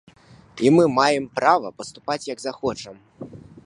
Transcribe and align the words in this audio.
І 0.67 0.71
мы 0.77 0.85
маем 0.99 1.27
права 1.41 1.69
паступаць, 1.83 2.21
як 2.33 2.39
захочам. 2.49 2.95